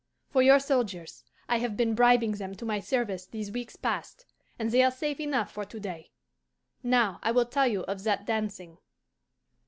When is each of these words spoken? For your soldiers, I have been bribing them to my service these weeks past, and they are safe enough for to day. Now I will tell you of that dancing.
For 0.31 0.41
your 0.41 0.57
soldiers, 0.59 1.23
I 1.47 1.57
have 1.59 1.77
been 1.77 1.93
bribing 1.93 2.31
them 2.31 2.55
to 2.55 2.65
my 2.65 2.79
service 2.79 3.27
these 3.27 3.51
weeks 3.51 3.75
past, 3.75 4.25
and 4.57 4.71
they 4.71 4.81
are 4.81 4.89
safe 4.89 5.19
enough 5.19 5.51
for 5.51 5.63
to 5.65 5.79
day. 5.79 6.09
Now 6.81 7.19
I 7.21 7.29
will 7.31 7.45
tell 7.45 7.67
you 7.67 7.81
of 7.81 8.03
that 8.05 8.25
dancing. 8.25 8.79